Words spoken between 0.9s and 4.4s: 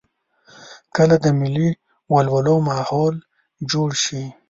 کله د ملي ولولو ماحول جوړ شي.